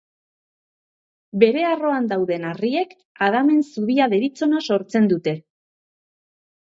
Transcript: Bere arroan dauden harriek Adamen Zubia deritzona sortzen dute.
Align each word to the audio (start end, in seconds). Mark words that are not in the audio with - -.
Bere 1.43 1.65
arroan 1.73 2.07
dauden 2.13 2.47
harriek 2.53 2.97
Adamen 3.29 3.61
Zubia 3.75 4.09
deritzona 4.15 4.63
sortzen 4.71 5.07
dute. 5.17 5.37